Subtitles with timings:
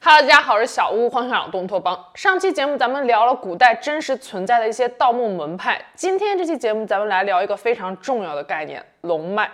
[0.00, 1.98] 哈喽，大家好，我是小屋，欢迎来到东托邦。
[2.14, 9.50] 上期节目咱们聊了古代真实存在的一些盗墓门派，今天这期节目咱们来聊一个非常重要的概念——龙脉。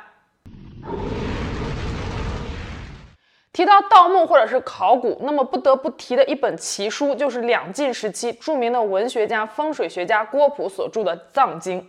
[3.55, 11.81] 提到盗墓或者是考古，那么不得不提的一本奇书就是两晋时期著名的文学家、风水学家郭璞所著的《藏经》。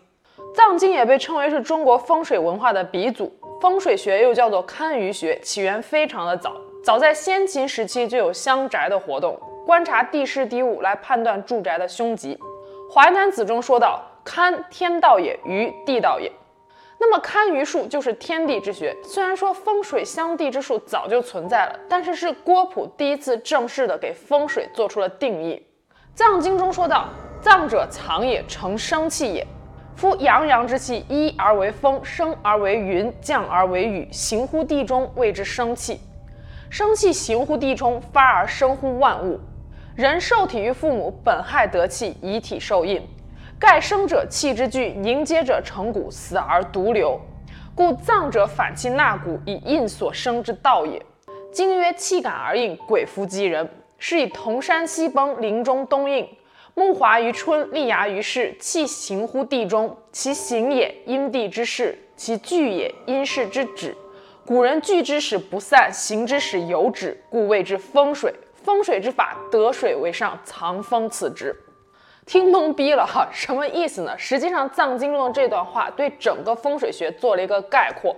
[0.56, 3.38] 《藏经》也被称为是中国风水文化的鼻祖。
[3.60, 6.56] 风水学又叫做堪舆学，起源非常的早，
[6.86, 9.36] 早在先秦时期就有相宅的活动，
[9.66, 12.36] 观察地势地物来判断住宅的凶吉。
[12.94, 16.32] 《淮南子》中说道：“堪，天道也；舆，地道也。”
[17.02, 18.96] 那么堪舆术就是天地之学。
[19.04, 25.56] 虽然说风水相地之术早就存在了，但是是郭璞第一次正式的给风水做出了定义。
[26.14, 27.08] 《藏经》中说道
[27.42, 29.48] ：“藏者藏也，成生气也。”
[29.98, 36.00] 夫阳阳之气，一而为风，升而为云，降而为雨，行乎地中，谓之生气。
[36.78, 39.40] 生气行乎地中，发而生乎万物。
[39.96, 43.02] 人受体于父母，本害得气，以体受印。
[43.58, 47.18] 盖生者气之聚，凝结者成骨，死而独留。
[47.74, 51.02] 故藏者反气纳骨，以印所生之道也。
[51.50, 53.70] 经曰：气感而应，鬼夫击人。
[53.98, 56.28] 是以铜山西崩，林中东应。
[56.74, 63.96] 木华于春，立芽于世，气行乎地中，其行也，因地之势；其聚也，因势之止。
[64.48, 68.32] 古人聚之使不散，行之使有止，故谓之风水。
[68.54, 71.56] 风水之法，得水为上，藏风次之。
[72.28, 74.16] 听懵逼了哈，什么意思呢？
[74.16, 78.16] 实际上，《藏经》中的这段话对整个风水学做了一个概括。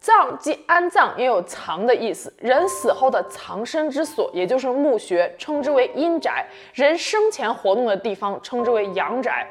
[0.00, 2.34] 藏即安葬，也有藏的意思。
[2.40, 9.46] 人死后的藏身之所，也就是墓穴，称之为阴宅；人生前活动的地方，称之为阳宅。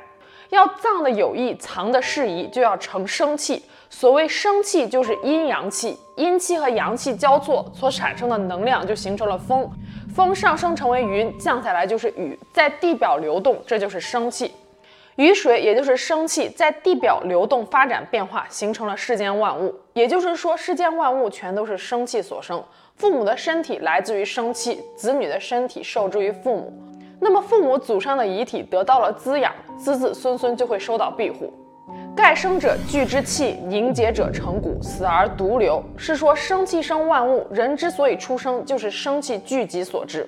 [0.49, 3.63] 要藏的有意，藏的适宜，就要成生气。
[3.89, 9.69] 所谓生气，就是阴阳气，阴气和阳气交错所产生的能量，就形成了风。
[10.15, 14.51] 风上升成为云，降下来就是雨，在地表流动，这就是生气。
[15.15, 19.73] 雨水也就是生气，在地表流动发展变化，形成了世间万物。
[19.93, 22.63] 也就是说，世间万物全都是生气所生。
[22.95, 26.73] 父母的身体来自于生气，子女的身体受之于父母。
[27.21, 31.53] 那么，父母祖上的遗体得到了滋养，子子孙孙就会受到庇护。
[32.15, 35.83] 盖生者聚之气，凝结者成骨，死而独留。
[35.97, 40.27] 是说生气生万物，人之所以出生，就是生气聚集所致。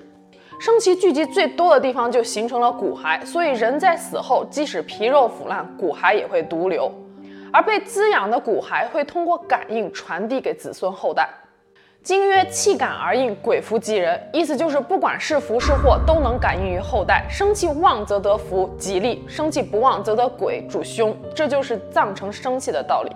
[0.60, 6.90] 生气聚集最多的地方就形成了骨骸，所以人在死后，即使皮肉腐烂，骨骸也会独留，
[7.52, 11.28] 而被滋养的骨骸会通过感应传递给子孙后代。
[12.02, 14.20] 经曰：气感而应，鬼伏击人。
[14.32, 17.24] 意思就是不管是福是祸，都能感应于后代。
[17.30, 21.16] 生气旺则得福，吉利；生气不旺则得鬼，主凶。
[21.32, 23.12] 这就是藏成生气的道理。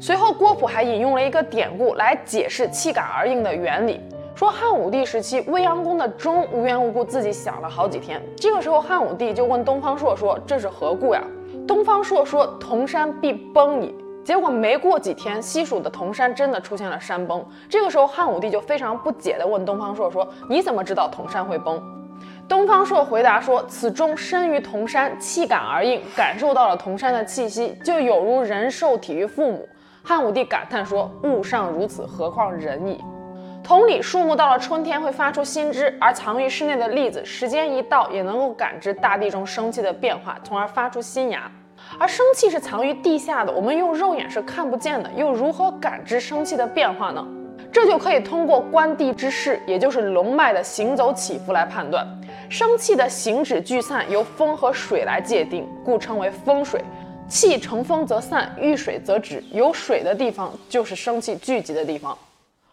[0.00, 4.00] 随后，郭璞还引用了一个典故来解释气感而应的原理。
[4.34, 8.22] 说汉武帝时期，未央宫的钟无缘无故自己响了好几天。
[8.36, 11.22] 这个时候，汉武帝就问东方朔说：“这是何故呀？”
[11.68, 17.44] 东方朔说：“铜山必崩矣。”结果没过几天，西蜀的铜山真的出现了山崩。
[17.68, 21.80] 这个时候，汉武帝就非常不解地问东方朔说：“你怎么知道铜山会崩？”
[22.48, 29.68] 东方朔回答说：“此钟身于铜山，气感而应，感受到了铜山的气息，就有如人受体于父母。”
[30.02, 33.02] 汉武帝感叹说：“物尚如此，何况人矣？”
[33.62, 41.50] 同理，树木到了春天会发出新枝，而藏于室内的栗子，时间一到也能够感知大地中生气的变化，从而发出新芽。
[41.98, 47.24] 而生气是藏于地下的，我们用肉眼是看不见的，又如何感知生气的变化呢？
[47.72, 52.06] 这就可以通过观地之势，也就是龙脉的行走起伏来判断。
[52.48, 56.80] 生气的行止聚散由风和水来界定，故称为风水。
[57.26, 62.16] 气乘风则散，遇水则止，有水的地方就是生气聚集的地方。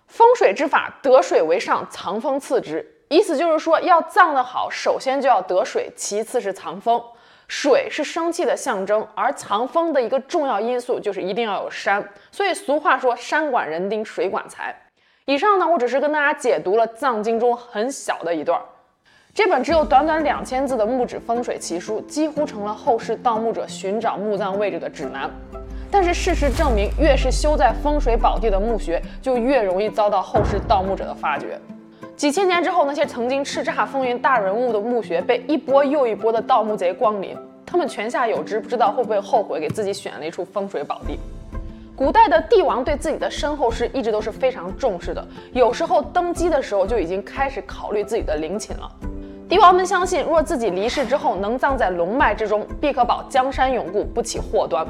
[0.08, 2.86] 风水之法，得水为上，藏风次之。
[3.08, 7.02] 意思就是说，要葬得好，首先就要得水，其次是藏风。
[7.54, 12.02] 水是生气的象征，而藏风的一个重要因素就是一定要有山。
[12.32, 14.74] 所以俗话说“山管人丁，水管财”。
[15.28, 18.58] 以上呢，我只是跟大家解读了《藏经》中很小的一段。
[19.34, 25.30] 这本只有短短两千字的木质风水奇书，几乎成了后世盗墓者寻找墓葬位置的指南。
[25.92, 31.60] 但是事实证明，越是修在风水宝地的墓穴，就越容易遭到后世盗墓者的发掘。
[32.22, 37.36] 几千年之后，那些曾经叱咤风云大人物的墓穴被一波又一波的盗墓贼光临，
[37.66, 41.18] 他们泉下有知，不知道会不会后悔给自己选了一处风水宝地。
[41.96, 48.88] 古代的帝王对自己的身后事一直都是非常重视的，有时候登基的时候就已经开始考虑自己的陵寝了。
[49.50, 54.86] 帝王们相信，若自己离世之后能葬在龙脉之中，必可保江山永固，不起祸端。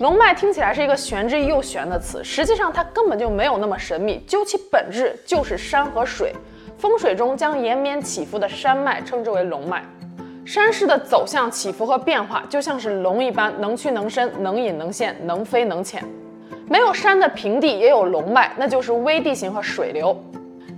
[0.00, 4.22] 龙脉听起来是一个玄之又玄的词，实际上它根本就没有那么神秘。
[4.26, 6.34] 究其本质，就是山和水。
[6.80, 9.84] 风水中将延绵起伏的山脉称之为龙脉。
[10.46, 16.02] 山势的走向、起伏和变化，就像是龙一般，能屈能伸，能隐能现，能飞能潜。
[16.66, 20.18] 没有山的平地也有龙脉，那就是微地形和水流。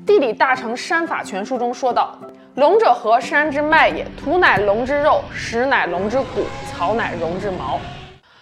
[0.04, 2.18] 《地理大成山法全书》中说道
[2.56, 4.04] ：“龙者，何山之脉也。
[4.16, 7.78] 土乃龙之肉，石乃龙之骨，草乃龙之毛。”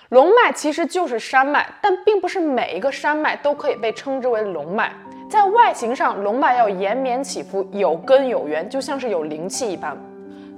[0.09, 4.91] 龙脉其实就是山脉，但并不是每一个山脉都可以被称之为龙脉。
[5.31, 9.97] 在外形上，龙脉要延绵起伏，有根有源，就像是有灵气一般。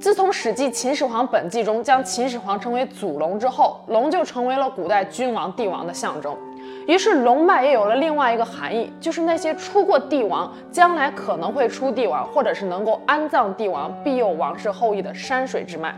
[0.01, 6.35] 自从《史记·秦始皇本纪》中将秦始皇称为祖龙之后，龙就成为了古代君王、帝王的象征。
[6.87, 15.95] 于是龙脉也有了另外一个含义，就是那些出过帝王、将来可能会出帝王，或者是能够安葬帝王、庇佑王室后裔的山水之脉。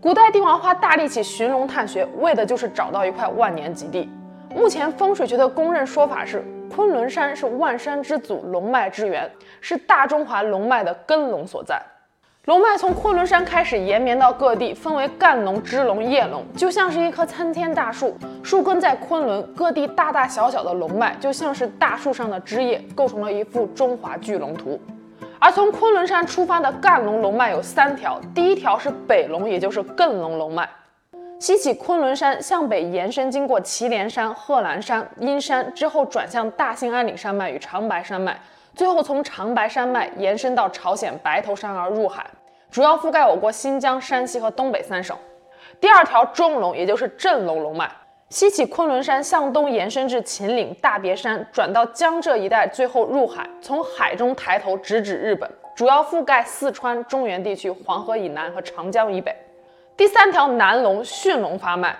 [0.00, 4.08] 古代帝王花大力气寻龙探穴，为的就是找到一块万年吉地。
[4.56, 9.30] 目前风水学的公认说法是，昆仑山是万山之祖、龙脉之源，
[9.60, 11.80] 是大中华龙脉的根龙所在。
[12.44, 24.80] 龙脉从昆仑山开始延绵到各地，分为干龙、支龙、叶龙，就像是一棵参天大树，树根在昆仑，各地大大小小的龙脉就像是大树上的枝叶，构成了一幅中华巨龙图。
[25.38, 30.68] 而从昆仑山出发的干龙龙脉有三条，第一条是北龙，也就是艮龙龙脉，
[31.38, 38.36] 西起昆仑山向北延伸，经过祁连山、贺兰山、阴山之后，转向大兴安岭山脉与长白山脉，
[38.74, 42.26] 最后从长白山脉延伸到朝鲜白头山而入海。
[42.72, 45.16] 主要覆盖我国新疆、山西和东北三省。
[45.80, 47.88] 第二条中龙，也就是镇龙龙脉，
[48.30, 59.32] 西起昆仑山向东延伸至秦岭、大别山，转到江浙一带，最后入海，从海中抬头直指日本，主要覆盖四川、中原地区、黄河以南和长江以北。
[59.98, 61.92] 第三条南龙驯龙发脉，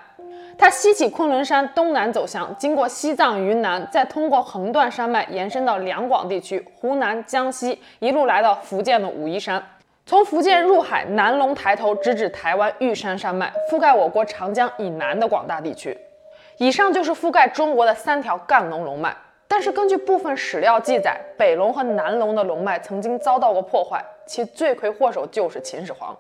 [0.57, 9.61] 它西起昆仑山东南走向，经过西藏、云南，再通过横断山脉延伸到两广地区、湖南、江西，一路来到福建的武夷山。
[10.07, 15.99] 从福建入海，南龙抬头直指台湾玉山山脉，覆盖我国长江以南的广大地区。
[16.59, 19.13] 以上就是覆盖中国的三条干龙龙脉。
[19.49, 26.17] 但是根据部分史料记载，北龙和南龙的龙脉曾经遭到过破坏，其罪魁祸首就是秦始皇。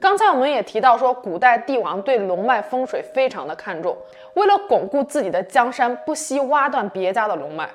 [0.00, 3.94] 刚才我们也提到说，古代帝王对龙脉风水非常的看重，
[4.32, 7.68] 为了巩固自己的江山，不惜挖断别家的龙脉。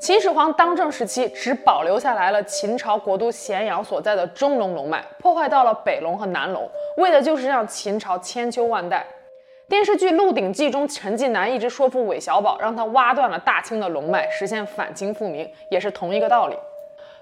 [0.00, 9.06] 秦始皇当政时期，只保留下来了秦朝国都咸阳所在的中龙龙脉，破坏到了北龙和南龙，为的就是让秦朝千秋万代。
[9.68, 16.56] 电视剧《鹿鼎记》中，陈近南一直说服韦小宝，让他挖断了大清的龙脉，实现反清复明，也是同一个道理。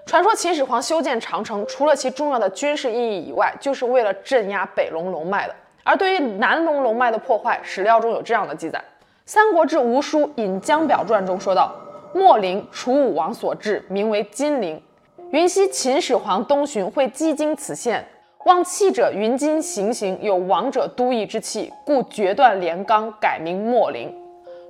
[0.05, 5.55] 传说秦始皇修建长城，除了其重要的军事意义以外，就是为了镇压北龙龙脉的。
[5.83, 8.77] 而对于南龙龙脉的破坏，史料中有这样的记载，
[9.25, 11.73] 《三国志·吴书·引江表传》中说道。
[12.13, 14.81] 莫陵，楚武王所置，名为金陵。
[15.31, 18.07] 云溪秦始皇东巡，会经经此县，
[18.45, 24.15] 望气者云金行行，有王者都邑之气，故决断连纲，改名莫陵。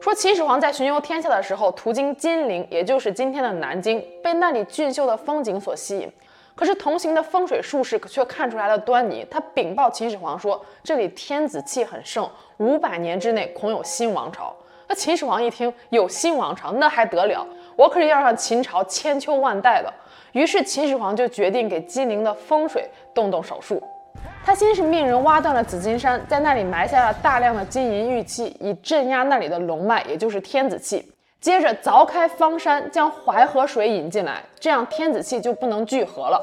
[0.05, 6.07] 说秦始皇在巡游天下的时候，途经金陵，也就是今天的南京，被那里俊秀的风景所吸引。
[6.53, 14.55] 可是同行的风水术士却看出来了端倪，他禀报秦始皇说，这里天子气很盛，五百年之内恐有新王朝。
[14.87, 17.43] 那秦始皇一听有新王朝，那还得了？
[17.75, 19.91] 我可是要让秦朝千秋万代的。
[20.33, 23.81] 于是秦始皇就决定给金陵的风水动动手术。
[24.45, 31.11] 他先是命人挖断了紫金山，在那里埋下了大量的金银玉器，以镇压那里的龙脉，也就是天子气。
[31.41, 36.39] 接着凿开方山，将淮河水引进来，这样天子气就不能聚合了。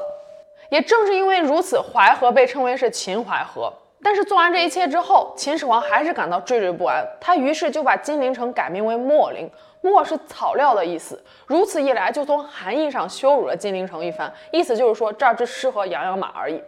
[0.67, 3.71] 也正是因为如此，淮河被称为是秦淮河。
[4.03, 7.01] 但是做完这一切之后，秦始皇还是感到惴惴不安。
[7.21, 9.49] 他于是就把金陵城改名为秣陵，
[9.81, 11.23] 秣是草料的意思。
[11.47, 16.61] 如此一来，就从含义上羞辱了金陵城一番，意思就是说这儿只适合养养马而已。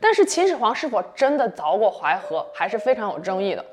[0.00, 3.64] 但是秦始皇是否真的凿过淮河，还是非常有争议的。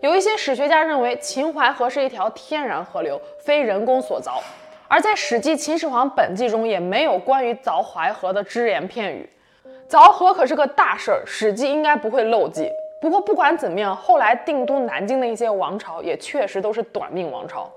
[0.00, 4.40] 有一些史学家认为秦淮河是一条天然河流，非人工所凿。
[4.88, 9.28] 而在《史记·秦始皇本纪》中也没有关于凿淮河的只言片语。
[9.88, 12.70] 凿河可是个大事儿，史记应该不会漏记。
[13.00, 17.70] 不过不管怎么样，后来定都南京的一些王朝也确实都是短命王朝。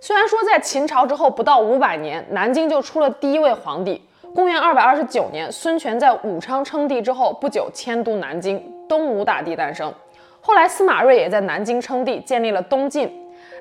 [0.00, 4.07] 虽然说在秦朝之后不到五百年，南京就出了第一位皇帝。
[4.34, 9.92] 公元二百二十九年，孙权在武昌称帝之后不久迁都南京，东吴大帝诞生。
[10.40, 13.10] 后来司马睿也在南京称帝，建立了东晋。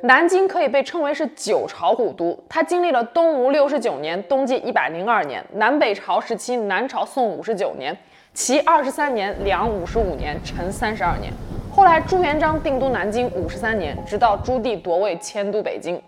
[0.04, 7.98] 南京可以被称为是九朝古都，它经历了东吴六十九年、东晋一百零二年、南北朝时期南朝宋五十九年、
[8.34, 11.32] 齐二十三年、梁五十五年、陈三十二年。
[11.72, 16.00] 后来朱元璋定都南京五十三年，直到朱棣夺位迁都北京。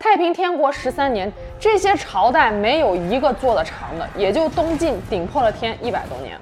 [0.00, 6.40] 太平天国十三年，这些朝代没有一个做得长的，也就东晋顶破了天一百多年。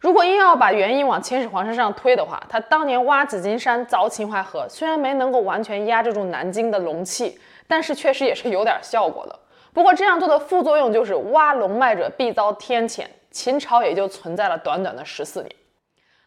[0.00, 7.38] 如果硬要把原因往秦始皇身上推的话，他当年挖紫金山、凿秦淮河，虽然没能够完全压制住南京的龙气，
[7.68, 9.38] 但是确实也是有点效果的。
[9.72, 15.52] 不过这样做的副作用就是挖龙脉者必遭天谴，秦朝也就存在了短短的十四年。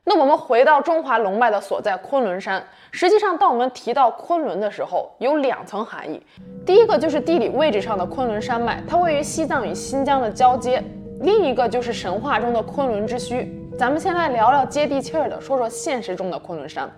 [0.03, 6.19] 那我们回到中华龙脉的所在昆仑山，实际上当我们提到昆仑的时候，有两层含义。
[6.65, 10.81] 第一个就是地理位置上的昆仑山脉，它位于西藏与新疆的交接；
[11.19, 13.47] 另一个就是神话中的昆仑之墟。
[13.77, 16.89] 咱们先来聊聊接地气儿的，说说现实中的昆仑山。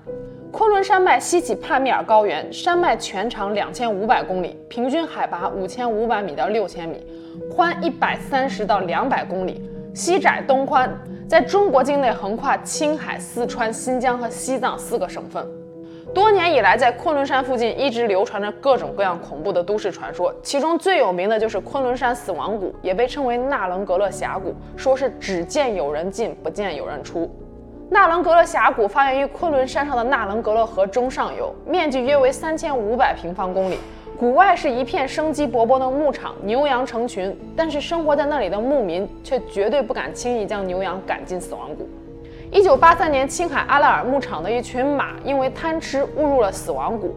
[0.49, 7.05] 昆仑山脉西起帕米尔高原，山脉全长两千五百公里，平均海拔五千五百米到六千米，
[7.53, 9.69] 宽一百三十到两百公里。
[9.93, 10.89] 西窄东宽，
[11.27, 15.45] 在中国境内横跨青海、四川、新疆和西藏四个省份。
[16.13, 27.29] 多年以来，在昆仑山附近一直流传着各种各样恐怖的都市传说，其中最有名的就是昆仑山死亡谷，也被称为纳棱格勒峡谷，说是只见有人进，不见有人出。
[27.89, 33.79] 纳棱格勒峡谷发源于昆仑山上的纳棱格勒河中上游，面积约为三千五百平方公里。
[34.23, 41.89] 谷外是一片生机勃勃的牧场，牛羊成群，但是生活在那里的牧民却绝对不敢轻易将牛羊赶进死亡谷。
[42.49, 47.13] 一九八三年，青海阿拉尔牧场的一群马因为贪吃误入了死亡谷，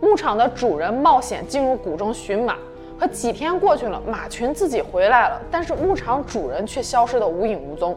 [0.00, 2.56] 牧场的主人冒险进入谷中寻马，
[2.98, 7.96] 可几天过去了，马群自己回来了，但是牧场主人却消失得无影无踪。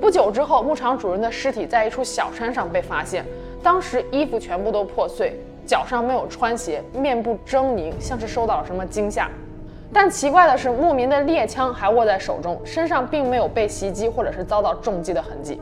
[0.00, 3.22] 不久之后，牧场主人的尸体在一处小山上被发现，
[3.62, 5.38] 当时衣服全部都破碎。
[5.68, 9.28] 脚上没有穿鞋，面部狰狞，像是受到了什么惊吓。
[9.92, 15.60] 但奇怪的是，牧民的猎枪还握在手中，身上并没有被袭击或者是遭到重击的痕迹。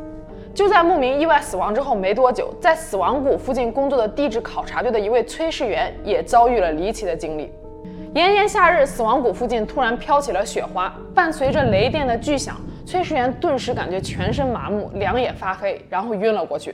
[0.55, 7.53] 就在牧民意外死亡之后没多久，在死亡谷附近工作的地质考察队的一位炊事员也遭遇了离奇的经历。
[8.15, 16.73] 炎炎夏日，死亡谷附近突然飘起了雪花，伴随着雷电的巨响，炊事员顿时感觉全身麻木，两眼发黑，然后晕了过去。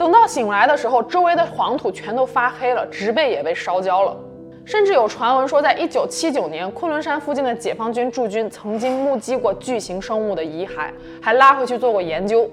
[0.00, 4.16] 等到醒来的时候，周围的黄土全都发黑了，植被也被烧焦了。
[4.64, 10.90] 甚至有传闻说，在一九七九年，昆仑山附近的解放军驻军曾经目击过巨型生物的遗骸，
[11.20, 12.50] 还拉回去做过研究。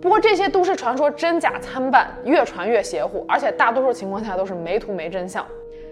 [0.00, 5.44] 不过这些都市传说真假参半，越传越邪乎，而且大多数情况下都是没图没真相。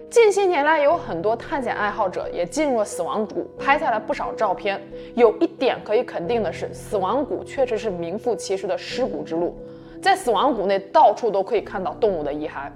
[0.09, 4.81] 近些年来，有很多探险爱好者也进入了死亡谷，拍下了不少照片。
[5.13, 9.55] 有一点可以肯定的是，死亡谷确实是名副其实的尸骨之路。
[10.01, 12.69] 在死亡谷内，到处都可以看到动物的遗骸。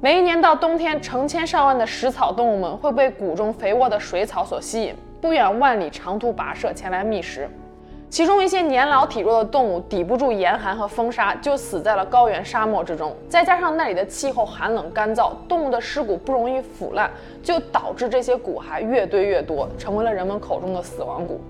[0.00, 7.48] 每一年到冬天，成千上万的食草动物们会被谷中肥沃的水草所吸引，不远万里长途跋涉前来觅食。
[8.08, 13.14] 其中一些年老体弱的动物抵不住严寒和风沙，就死在了高原沙漠之中。
[13.28, 17.10] 再加上那里的气候寒冷干燥，动物的尸骨不容易腐烂，
[17.42, 21.40] 就导致这些骨骸越堆越多，成为了人们口中的死亡谷。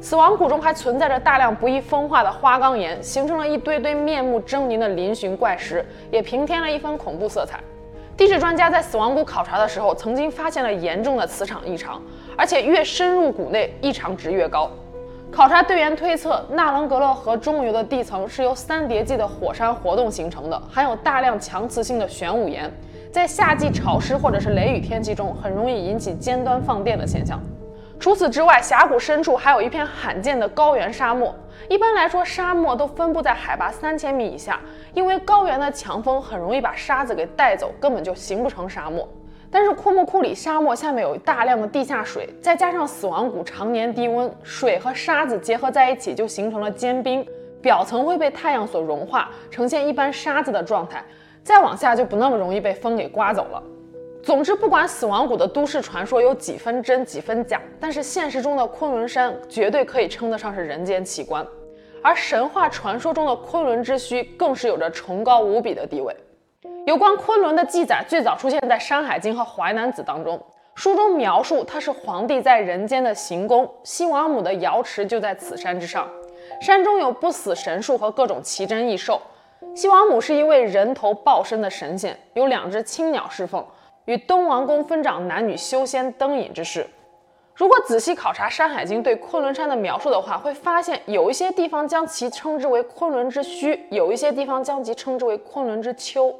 [0.00, 7.58] 死亡谷中还存在着大量不易风化的花岗岩，形成了一堆堆面目狰狞的嶙峋怪石，也平添了一分恐怖色彩。
[8.16, 12.00] 地质专家在死亡谷考察的时候，曾经发现了严重的磁场异常，
[12.36, 14.70] 而且越深入谷内，异常值越高。
[15.30, 22.72] 考察队员推测，纳伦格勒河中游的地层是由三叠纪的火山活动形成的，含有大量强磁性的玄武岩，
[23.12, 27.40] 在夏季潮湿或者是雷雨天气中，很容易引起尖端放电的现象。
[28.00, 31.34] 除此之外，峡谷深处还有一片罕见的高原沙漠。
[31.68, 34.60] 一般来说，沙漠都分布在海拔三千米以下，
[34.94, 39.06] 因为高原的强风很容易把沙子给带走，根本就形不成沙漠。
[39.50, 47.26] 但是库木库里沙漠下面有大量的地下水，再加上死亡谷常年低温，水和沙子结合在一起就形成了坚冰，
[47.60, 51.04] 表层会被太阳所融化，呈现一般沙子的状态。
[51.42, 53.62] 再往下就不那么容易被风给刮走了。
[54.28, 61.42] 总之，不管死亡谷的都市传说有几分真几分假，但是现实中的昆仑山绝对可以称得上是人间奇观，
[62.02, 66.14] 而神话传说中的昆仑之墟更是有着崇高无比的地位。
[66.84, 70.38] 有关昆仑的记载最早出现在《山海经》和《淮南子》当中，
[70.74, 76.06] 书中描述它是皇帝在人间的行宫，西王母的瑶池就在此山之上，
[76.60, 79.18] 山中有不死神树和各种奇珍异兽。
[79.74, 83.64] 西王母是一位人头豹身的神仙，有两只青鸟侍奉。
[84.08, 86.86] 与东王公分掌男女修仙登隐之事。
[87.54, 96.30] 如果仔细考察《山海经》对昆仑山的描述的话，会发现有一些地方将其称之为昆仑之墟，有一些地方将其称之为昆仑之丘。《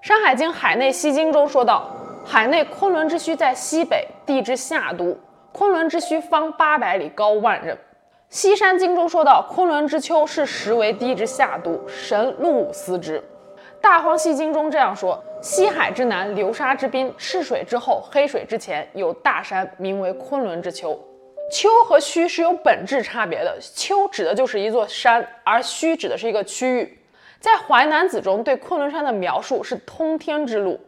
[0.00, 1.88] 山海经·海内西经》中说道
[2.26, 5.16] ：“海内昆仑之墟在西北，地之下都。
[5.52, 7.70] 昆仑之墟方八百里，高万仞。”
[8.28, 13.20] 《西山经》中说道：“昆仑之丘是实为地之下都，神陆武司之。”
[13.80, 15.22] 《大荒西经》中这样说。
[15.42, 20.98] 西海之南，流沙之滨，赤水之后，黑水之前，有大山，名为昆仑之丘。
[21.52, 26.98] 丘和墟是有本质差别的，丘指的就是一座山，而墟指的是一个区域。
[27.38, 30.80] 在《淮南子》中对昆仑山的描述是通天之路。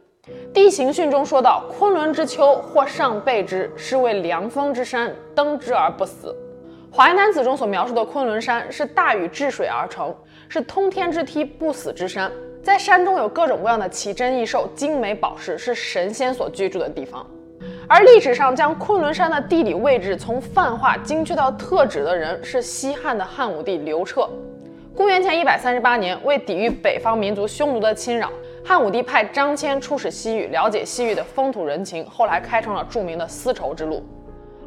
[0.53, 6.35] 地形训中说到：“昆仑之丘，或上背之，是为凉风之山，登之而不死。”
[6.95, 10.13] 《淮南子》中所描述的昆仑山是大禹治水而成，
[10.49, 12.29] 是通天之梯，不死之山。
[12.61, 17.25] 在山中有各种各样的奇珍异兽、精美宝石，是神仙所居住的地方。
[17.87, 24.29] 而历史上将昆仑山的地理位置从泛化精确到特指的人是西汉的汉武帝刘彻。
[24.95, 28.29] 公元前一百三十八年，为抵御北方民族匈奴的侵扰，
[28.63, 34.03] 汉武帝派张骞出使西域，了解西域的风土人情，后来开创了著名的丝绸之路。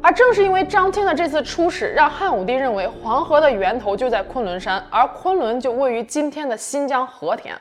[0.01, 7.55] 而正是因为张骞的这次出使，让汉武帝认为黄河的源头就在昆仑山，而昆仑就位于今天的新疆和田。《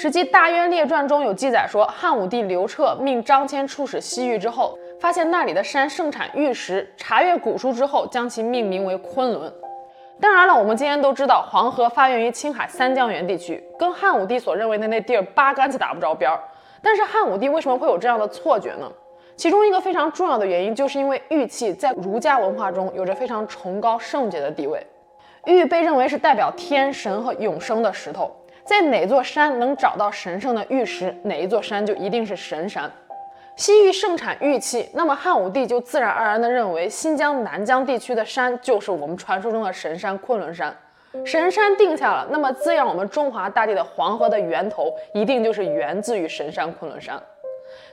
[0.00, 9.52] 史记·大渊列传》中有记载说，汉武帝刘彻命张骞出使西域之后，发现那里的山盛产玉石，查阅古书之后，将其命名为昆仑。
[10.20, 16.38] 当然了，我们今天都知道，黄河发源于青海三江源地区，跟汉武帝所认为的那地儿八竿子打不着边儿。
[16.80, 18.88] 但是汉武帝为什么会有这样的错觉呢？
[19.34, 24.80] 其中一个非常重要的原因，就是因为玉器在儒家文化中有着非常崇高圣洁的地位，
[25.46, 28.30] 玉被认为是代表天神和永生的石头。
[28.68, 32.90] 在哪座山能找到神圣的玉石，哪一座山就一定是神山。
[33.56, 40.76] 西域盛产玉器，那么汉武帝就自然而然地认为新疆南疆地区的山就是我们传说中的神山昆仑山。
[41.24, 47.18] 神山定下了，那么滋养我们中华大地的黄河的源头一定就是源自于神山昆仑山。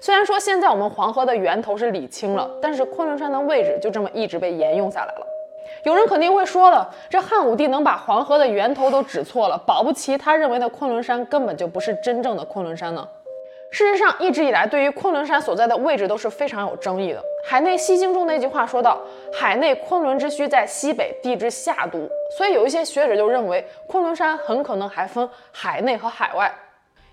[0.02, 5.26] 虽然说现在我们黄河的源头是理清了，但是昆仑山的位置就这么一直被沿用下来了。
[5.84, 13.08] 有人肯定会说了，这汉武帝能把黄河的源头都指错了，保不齐他认为的昆仑山根本就不是真正的昆仑山呢。
[13.72, 17.22] 事实上，一直以来对于昆仑山所在的位置都是非常有争议的。
[17.46, 18.98] 海内西经中那句话说道
[19.34, 22.00] ：“海内昆仑之墟在西北，地之下都。”
[22.38, 26.50] 所以有一些学者就认为昆仑山很可能还分海内和海外。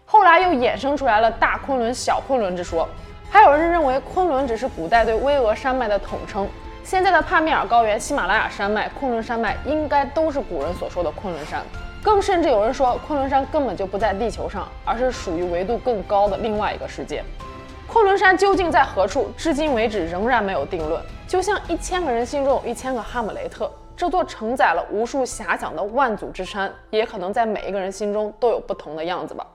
[0.04, 2.86] 后来又衍生出来了大昆仑、小昆仑之说。
[3.28, 6.46] 还有人认为昆仑只是古代对巍峨山脉的统称。
[6.84, 11.62] 现在的帕米尔高原、喜马拉雅山脉、昆仑山脉应该都是古人所说的昆仑山，
[12.02, 17.24] 更甚至有人说昆仑山根本就不在地球上，而是属于维度更高的另外一个世界。
[17.86, 19.30] 昆仑山究竟在何处？
[19.36, 21.02] 至今为止仍然没有定论。
[21.28, 29.46] 就像一千个人心中有一千个哈姆雷特，这座承载了无数遐想的万祖之山，也可能在每一个人心中都有不同的样子吧。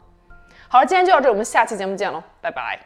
[0.69, 2.79] 好了，今天就到这，我们下期节目见喽，拜拜。